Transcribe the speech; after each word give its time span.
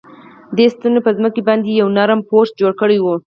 دې 0.55 0.65
ستنو 0.73 0.99
په 1.05 1.11
ځمکه 1.17 1.41
باندې 1.47 1.69
یو 1.79 1.87
نرم 1.97 2.19
پوښ 2.29 2.47
جوړ 2.59 2.71
کړی 2.81 2.97
و 3.01 3.05